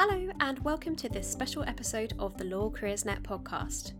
[0.00, 3.94] Hello, and welcome to this special episode of the Law Careers Net podcast.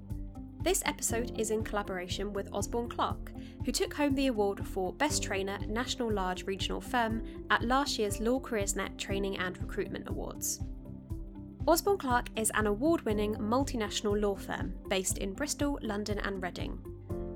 [0.62, 3.32] This episode is in collaboration with Osborne Clarke,
[3.64, 8.20] who took home the award for Best Trainer National Large Regional Firm at last year's
[8.20, 10.60] Law Careers Net Training and Recruitment Awards.
[11.66, 16.78] Osborne Clarke is an award winning multinational law firm based in Bristol, London, and Reading.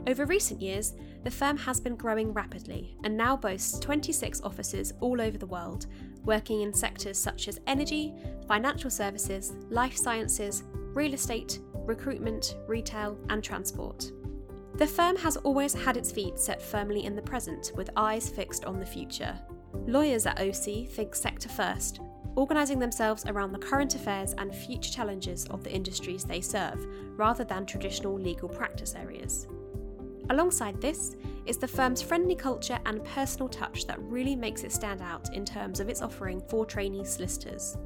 [0.06, 0.94] Over recent years,
[1.24, 5.86] the firm has been growing rapidly and now boasts 26 offices all over the world,
[6.24, 8.14] working in sectors such as energy,
[8.46, 10.64] financial services, life sciences,
[10.94, 14.12] real estate, recruitment, retail, and transport.
[14.74, 18.64] The firm has always had its feet set firmly in the present with eyes fixed
[18.64, 19.38] on the future.
[19.86, 22.00] Lawyers at OC think sector first,
[22.36, 26.86] organising themselves around the current affairs and future challenges of the industries they serve,
[27.16, 29.46] rather than traditional legal practice areas.
[30.30, 35.02] Alongside this is the firm's friendly culture and personal touch that really makes it stand
[35.02, 37.76] out in terms of its offering for trainee solicitors.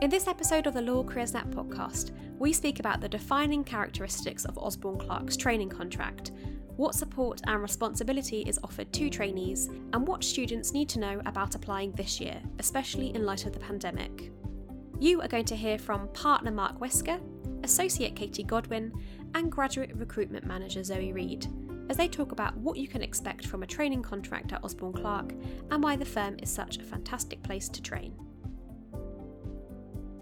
[0.00, 4.44] In this episode of the Law Careers Net podcast, we speak about the defining characteristics
[4.44, 6.32] of Osborne Clarke's training contract,
[6.76, 11.54] what support and responsibility is offered to trainees, and what students need to know about
[11.54, 14.32] applying this year, especially in light of the pandemic.
[14.98, 17.20] You are going to hear from partner Mark Wesker,
[17.64, 18.92] associate Katy Godwin,
[19.34, 21.46] and graduate recruitment manager Zoe Reid
[21.88, 25.34] as they talk about what you can expect from a training contract at Osborne Clarke
[25.70, 28.14] and why the firm is such a fantastic place to train.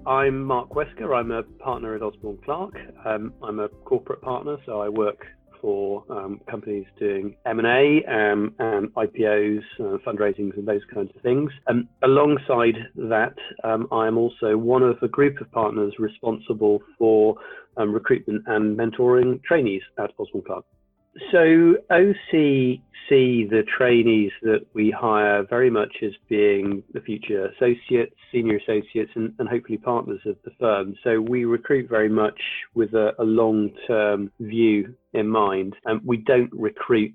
[0.07, 1.15] I'm Mark Wesker.
[1.15, 2.79] I'm a partner at Osborne Clarke.
[3.05, 5.27] Um, I'm a corporate partner, so I work
[5.61, 11.51] for um, companies doing M&A um, and IPOs, uh, fundraisings, and those kinds of things.
[11.67, 17.37] Um, alongside that, um, I am also one of a group of partners responsible for
[17.77, 20.65] um, recruitment and mentoring trainees at Osborne Clarke.
[21.33, 22.81] So OC
[23.11, 29.11] see the trainees that we hire very much as being the future associates, senior associates,
[29.17, 30.95] and, and hopefully partners of the firm.
[31.03, 32.41] So we recruit very much
[32.75, 37.13] with a, a long-term view in mind, and we don't recruit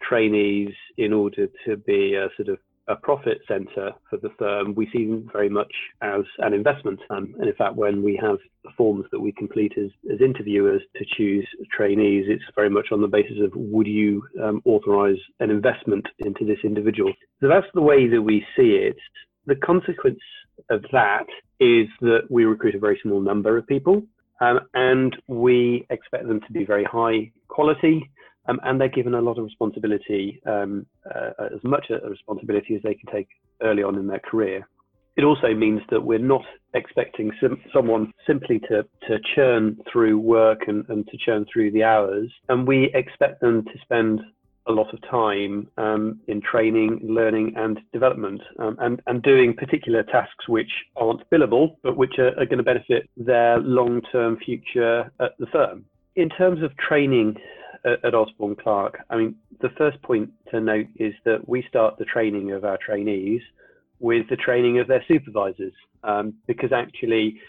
[0.00, 4.88] trainees in order to be a sort of a profit center for the firm, we
[4.92, 7.00] see them very much as an investment.
[7.10, 10.82] Um, and in fact, when we have the forms that we complete as, as interviewers
[10.96, 15.50] to choose trainees, it's very much on the basis of would you um, authorize an
[15.50, 17.12] investment into this individual?
[17.40, 18.96] So that's the way that we see it.
[19.46, 20.20] The consequence
[20.70, 21.26] of that
[21.60, 24.02] is that we recruit a very small number of people
[24.40, 28.08] um, and we expect them to be very high quality
[28.48, 32.82] um, and they're given a lot of responsibility, um, uh, as much a responsibility as
[32.82, 33.28] they can take
[33.62, 34.66] early on in their career.
[35.16, 40.68] It also means that we're not expecting sim- someone simply to, to churn through work
[40.68, 44.20] and, and to churn through the hours, and we expect them to spend
[44.68, 50.02] a lot of time um, in training, learning, and development, um, and, and doing particular
[50.02, 55.10] tasks which aren't billable, but which are, are going to benefit their long term future
[55.20, 55.84] at the firm.
[56.16, 57.36] In terms of training
[57.86, 62.04] at, Osborne Clarke, I mean, the first point to note is that we start the
[62.04, 63.40] training of our trainees
[64.00, 65.72] with the training of their supervisors,
[66.04, 67.40] um, because actually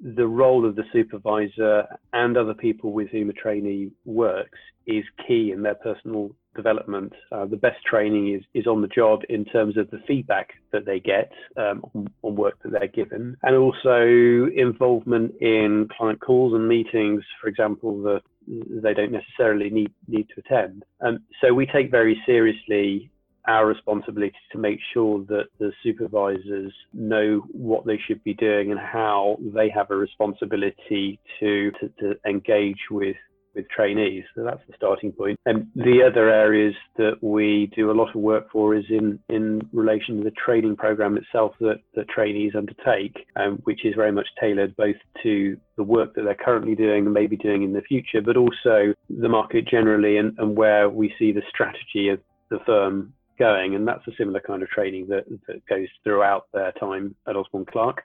[0.00, 5.52] the role of the supervisor and other people with whom a trainee works is key
[5.52, 7.12] in their personal development.
[7.30, 10.84] Uh, the best training is, is on the job in terms of the feedback that
[10.84, 16.54] they get um, on, on, work that they're given, and also involvement in client calls
[16.54, 20.84] and meetings, for example, that they don't necessarily need, need to attend.
[21.00, 23.10] Um, so we take very seriously
[23.46, 28.80] our responsibility to make sure that the supervisors know what they should be doing and
[28.80, 33.16] how they have a responsibility to, to, to engage with
[33.56, 34.24] with trainees.
[34.34, 35.40] So that's the starting point.
[35.46, 39.68] And the other areas that we do a lot of work for is in, in
[39.72, 44.26] relation to the training program itself that, the trainees undertake, um, which is very much
[44.38, 48.20] tailored both to the work that they're currently doing and maybe doing in the future,
[48.20, 53.14] but also the market generally and, and where we see the strategy of the firm
[53.38, 53.74] going.
[53.74, 57.64] And that's a similar kind of training that, that goes throughout their time at Osborne
[57.64, 58.02] Clarke.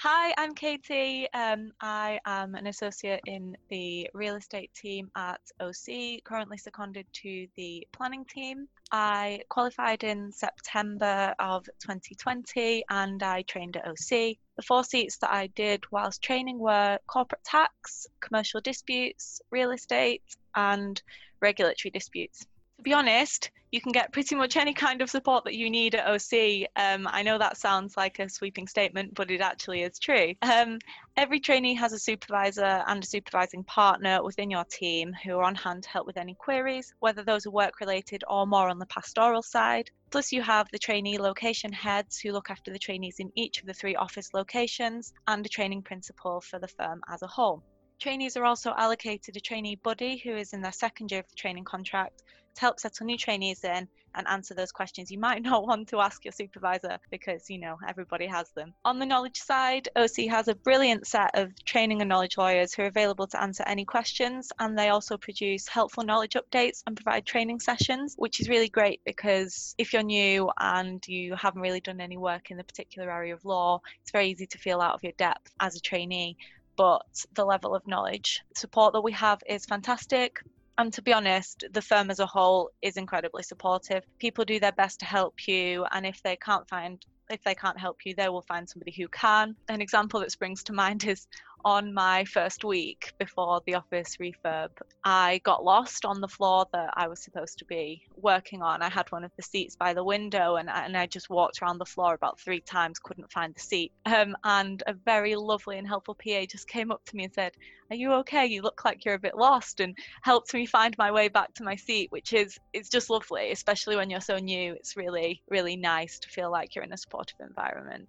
[0.00, 1.26] Hi, I'm Katy.
[1.32, 7.46] Um, I am an associate in the real estate team at OC, currently seconded to
[7.56, 8.68] the planning team.
[8.92, 14.36] I qualified in September of 2020 and I trained at OC.
[14.56, 20.22] The four seats that I did whilst training were corporate tax, commercial disputes, real estate,
[20.54, 21.00] and
[21.40, 22.46] regulatory disputes.
[22.76, 25.94] To be honest, you can get pretty much any kind of support that you need
[25.94, 26.68] at OC.
[26.76, 30.34] Um, I know that sounds like a sweeping statement, but it actually is true.
[30.42, 30.78] Um,
[31.16, 35.54] every trainee has a supervisor and a supervising partner within your team who are on
[35.54, 38.86] hand to help with any queries, whether those are work related or more on the
[38.86, 39.90] pastoral side.
[40.10, 43.66] Plus, you have the trainee location heads who look after the trainees in each of
[43.66, 47.62] the three office locations and a training principal for the firm as a whole.
[47.98, 51.34] Trainees are also allocated a trainee buddy who is in their second year of the
[51.34, 52.22] training contract
[52.56, 56.00] to help settle new trainees in and answer those questions you might not want to
[56.00, 58.72] ask your supervisor because you know everybody has them.
[58.84, 62.82] On the knowledge side, OC has a brilliant set of training and knowledge lawyers who
[62.82, 67.26] are available to answer any questions and they also produce helpful knowledge updates and provide
[67.26, 72.00] training sessions, which is really great because if you're new and you haven't really done
[72.00, 75.02] any work in the particular area of law, it's very easy to feel out of
[75.02, 76.36] your depth as a trainee
[76.76, 80.42] but the level of knowledge support that we have is fantastic.
[80.78, 84.04] And to be honest, the firm as a whole is incredibly supportive.
[84.18, 87.78] People do their best to help you, and if they can't find if they can't
[87.78, 89.56] help you, they will find somebody who can.
[89.68, 91.26] An example that springs to mind is
[91.66, 94.68] on my first week before the office refurb,
[95.02, 98.82] I got lost on the floor that I was supposed to be working on.
[98.82, 101.78] I had one of the seats by the window and, and I just walked around
[101.78, 103.90] the floor about three times, couldn't find the seat.
[104.04, 107.50] Um, and a very lovely and helpful PA just came up to me and said,
[107.90, 108.46] Are you okay?
[108.46, 111.64] You look like you're a bit lost and helped me find my way back to
[111.64, 114.74] my seat, which is it's just lovely, especially when you're so new.
[114.74, 118.08] It's really, really nice to feel like you're in a supportive environment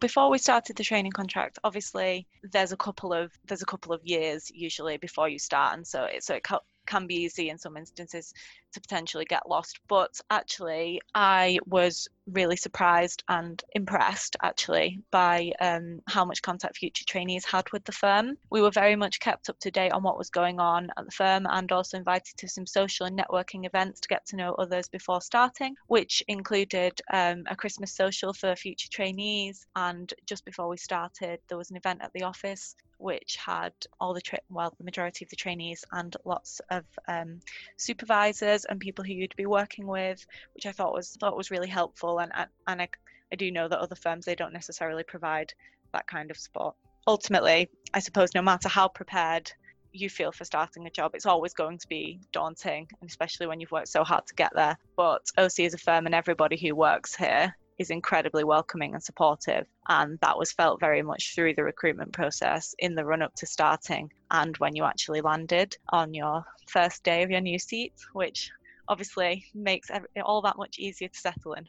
[0.00, 4.00] before we started the training contract obviously there's a couple of there's a couple of
[4.04, 6.42] years usually before you start and so it so it
[6.90, 8.34] can be easy in some instances
[8.72, 9.78] to potentially get lost.
[9.88, 17.04] But actually, I was really surprised and impressed actually by um, how much contact future
[17.06, 18.36] trainees had with the firm.
[18.50, 21.12] We were very much kept up to date on what was going on at the
[21.12, 24.88] firm and also invited to some social and networking events to get to know others
[24.88, 29.66] before starting, which included um, a Christmas social for future trainees.
[29.76, 34.14] And just before we started, there was an event at the office which had all
[34.14, 37.40] the tra- well the majority of the trainees and lots of um,
[37.76, 40.24] supervisors and people who you'd be working with,
[40.54, 42.20] which I thought was thought was really helpful.
[42.20, 42.32] And
[42.66, 42.88] and I,
[43.32, 45.52] I do know that other firms they don't necessarily provide
[45.92, 46.76] that kind of support.
[47.06, 49.50] Ultimately, I suppose no matter how prepared
[49.92, 53.60] you feel for starting a job, it's always going to be daunting, and especially when
[53.60, 54.76] you've worked so hard to get there.
[54.96, 59.66] But OC is a firm, and everybody who works here is incredibly welcoming and supportive.
[59.88, 63.46] And that was felt very much through the recruitment process in the run up to
[63.46, 68.50] starting and when you actually landed on your first day of your new seat, which
[68.88, 71.66] obviously makes it all that much easier to settle in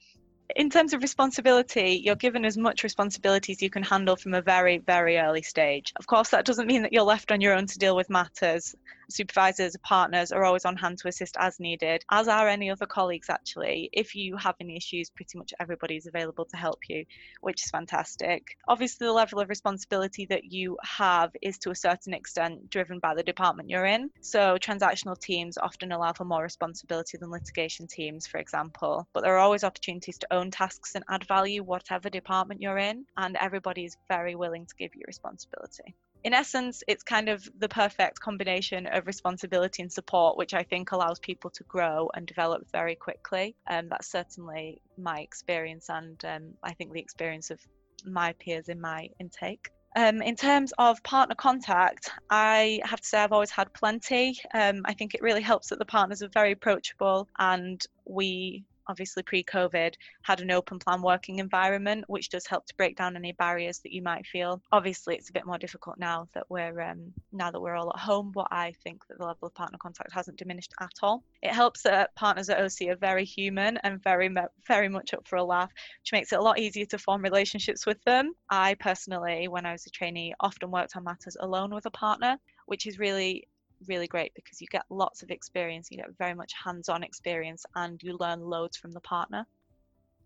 [0.55, 4.41] in terms of responsibility, you're given as much responsibility as you can handle from a
[4.41, 5.93] very, very early stage.
[5.97, 8.75] Of course, that doesn't mean that you're left on your own to deal with matters.
[9.09, 13.29] Supervisors, partners are always on hand to assist as needed, as are any other colleagues,
[13.29, 13.89] actually.
[13.91, 17.03] If you have any issues, pretty much everybody is available to help you,
[17.41, 18.43] which is fantastic.
[18.69, 23.13] Obviously, the level of responsibility that you have is to a certain extent driven by
[23.13, 24.09] the department you're in.
[24.21, 29.35] So, transactional teams often allow for more responsibility than litigation teams, for example, but there
[29.35, 33.37] are always opportunities to own own tasks and add value, whatever department you're in, and
[33.37, 35.95] everybody is very willing to give you responsibility.
[36.23, 40.91] In essence, it's kind of the perfect combination of responsibility and support, which I think
[40.91, 43.55] allows people to grow and develop very quickly.
[43.67, 47.59] Um, that's certainly my experience, and um, I think the experience of
[48.05, 49.69] my peers in my intake.
[49.95, 54.39] Um, in terms of partner contact, I have to say I've always had plenty.
[54.53, 59.23] Um, I think it really helps that the partners are very approachable and we obviously
[59.23, 59.93] pre-COVID,
[60.23, 63.93] had an open plan working environment, which does help to break down any barriers that
[63.93, 64.61] you might feel.
[64.71, 67.99] Obviously, it's a bit more difficult now that we're um, now that we're all at
[67.99, 71.23] home, but I think that the level of partner contact hasn't diminished at all.
[71.41, 74.29] It helps that partners at OC are very human and very
[74.67, 75.71] very much up for a laugh,
[76.01, 78.33] which makes it a lot easier to form relationships with them.
[78.49, 82.37] I personally, when I was a trainee, often worked on matters alone with a partner,
[82.65, 83.47] which is really
[83.87, 87.65] really great because you get lots of experience, you get very much hands on experience,
[87.75, 89.45] and you learn loads from the partner.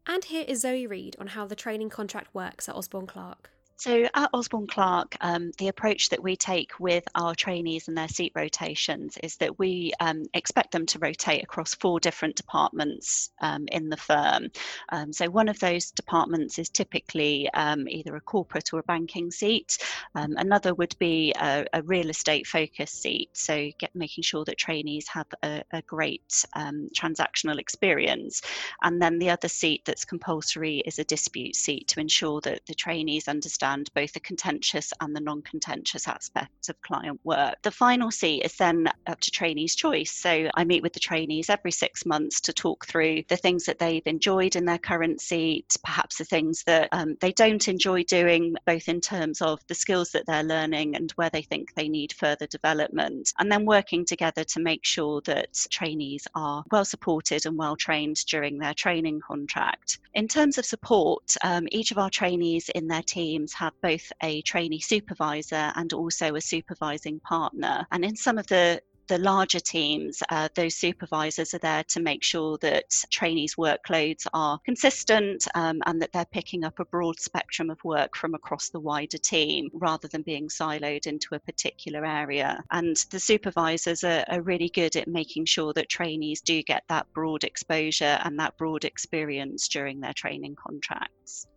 [0.07, 3.50] And here is Zoe Reid on how the training contract works at Osborne Clarke.
[3.77, 8.08] So at Osborne Clarke, um, the approach that we take with our trainees and their
[8.08, 13.67] seat rotations is that we um, expect them to rotate across four different departments um,
[13.67, 14.48] in the firm.
[14.89, 19.29] Um, so one of those departments is typically um, either a corporate or a banking
[19.29, 19.77] seat.
[20.15, 23.29] Um, another would be a, a, real estate focused seat.
[23.34, 28.41] So get, making sure that trainees have a, a great transactional experience.
[28.82, 32.74] And then the other seat that's compulsory is a dispute seat to ensure that the
[32.74, 37.55] trainees understand understand both the contentious and the non contentious aspects of client work.
[37.63, 40.12] The final C is then up to trainees' choice.
[40.12, 43.79] So I meet with the trainees every six months to talk through the things that
[43.79, 48.55] they've enjoyed in their current seat, perhaps the things that um, they don't enjoy doing,
[48.65, 52.13] both in terms of the skills that they're learning and where they think they need
[52.13, 57.57] further development, and then working together to make sure that trainees are well supported and
[57.57, 60.00] well trained during their training contract.
[60.13, 64.41] In terms of support, um, each of our trainees in their teams have both a
[64.43, 67.88] trainee supervisor and also a supervising partner.
[67.91, 72.24] And in some of the the larger teams, uh, those supervisors are there to make
[72.24, 77.69] sure that trainees' workloads are consistent um, and that they're picking up a broad spectrum
[77.69, 82.63] of work from across the wider team rather than being siloed into a particular area.
[82.71, 87.12] And the supervisors are, are really good at making sure that trainees do get that
[87.13, 91.47] broad exposure and that broad experience during their training contracts.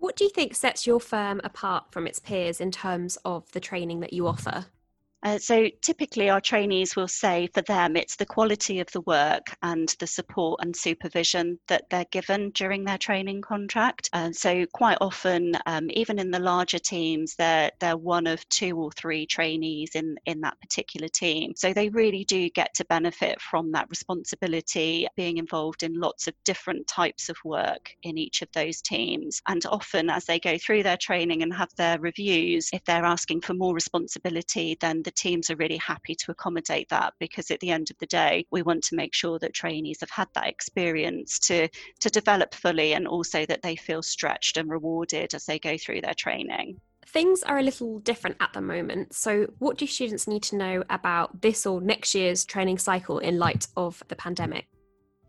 [0.00, 3.60] What do you think sets your firm apart from its peers in terms of the
[3.60, 4.64] training that you offer?
[5.22, 9.54] Uh, so typically, our trainees will say for them it's the quality of the work
[9.62, 14.08] and the support and supervision that they're given during their training contract.
[14.14, 18.78] And so quite often, um, even in the larger teams, they're they're one of two
[18.78, 21.52] or three trainees in in that particular team.
[21.54, 26.34] So they really do get to benefit from that responsibility, being involved in lots of
[26.44, 29.42] different types of work in each of those teams.
[29.48, 33.42] And often, as they go through their training and have their reviews, if they're asking
[33.42, 37.70] for more responsibility, then the teams are really happy to accommodate that because at the
[37.70, 41.38] end of the day, we want to make sure that trainees have had that experience
[41.40, 41.68] to,
[42.00, 46.00] to develop fully and also that they feel stretched and rewarded as they go through
[46.00, 46.80] their training.
[47.06, 49.14] Things are a little different at the moment.
[49.14, 53.38] So, what do students need to know about this or next year's training cycle in
[53.38, 54.68] light of the pandemic?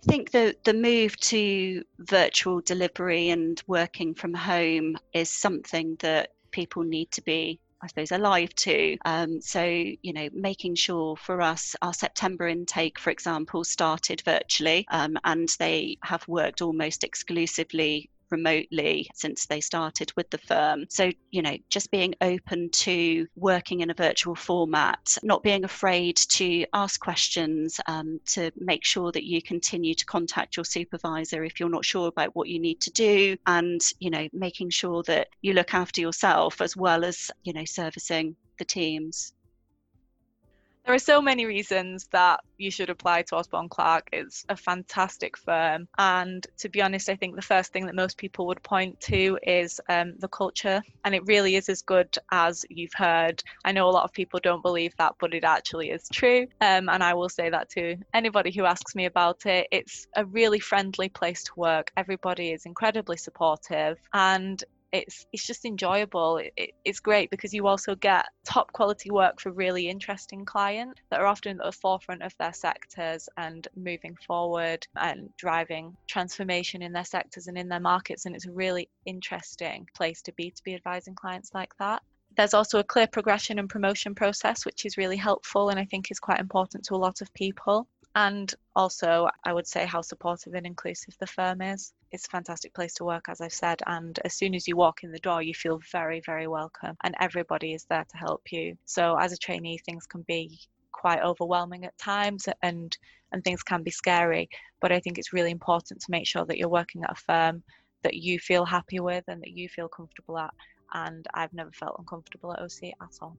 [0.08, 6.32] I think the, the move to virtual delivery and working from home is something that
[6.52, 8.98] people need to be I suppose, alive to.
[9.06, 14.86] Um, so, you know, making sure for us, our September intake, for example, started virtually
[14.92, 20.86] um, and they have worked almost exclusively remotely since they started with the firm.
[20.90, 26.16] So, you know, just being open to working in a virtual format, not being afraid
[26.18, 31.60] to ask questions, um, to make sure that you continue to contact your supervisor if
[31.60, 35.28] you're not sure about what you need to do, and, you know, making sure that
[35.42, 39.34] you look after yourself as well as, you know, servicing the teams.
[40.86, 44.10] There are so many reasons that you should apply to Osborne Clarke.
[44.12, 45.88] It's a fantastic firm.
[45.98, 49.38] And to be honest, I think the first thing that most people would point to
[49.44, 50.82] is um, the culture.
[51.06, 53.44] And it really is as good as you've heard.
[53.64, 56.48] I know a lot of people don't believe that, but it actually is true.
[56.62, 59.68] Um, and I will say that to anybody who asks me about it.
[59.72, 61.92] It's a really friendly place to work.
[61.96, 63.98] Everybody is incredibly supportive.
[64.14, 66.38] And it's it's just enjoyable.
[66.38, 71.02] It, it, it's great because you also get top quality work for really interesting clients
[71.10, 76.82] that are often at the forefront of their sectors and moving forward and driving transformation
[76.82, 80.52] in their sectors and in their markets and it's a really interesting place to be
[80.52, 82.02] to be advising clients like that.
[82.36, 86.12] There's also a clear progression and promotion process which is really helpful and i think
[86.12, 87.88] is quite important to a lot of people.
[88.14, 91.94] And also I would say how supportive and inclusive the firm is.
[92.12, 95.04] It's a fantastic place to work, as I've said, and as soon as you walk
[95.04, 98.78] in the door, you feel very, very welcome, and everybody is there to help you.
[98.86, 100.60] So, as a trainee, things can be
[100.92, 102.98] quite overwhelming at times, and
[103.32, 104.50] and things can be scary.
[104.82, 107.64] But I think it's really important to make sure that you're working at a firm
[108.04, 110.54] that you feel happy with and that you feel comfortable at.
[110.94, 113.38] And I've never felt uncomfortable at OC at all.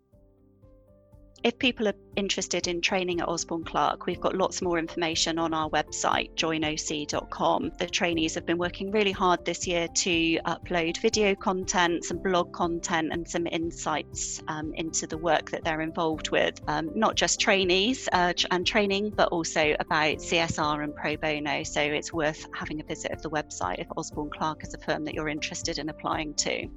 [1.45, 5.53] If people are interested in training at Osborne Clarke, we've got lots more information on
[5.53, 7.73] our website, joinoc.com.
[7.79, 12.53] The trainees have been working really hard this year to upload video content, some blog
[12.53, 16.61] content, and some insights um, into the work that they're involved with.
[16.69, 21.65] Um, not just trainees uh, and training, but also about CSR and pro bono.
[21.65, 25.05] So it's worth having a visit of the website if Osborne Clarke is a firm
[25.07, 26.69] that you're interested in applying to.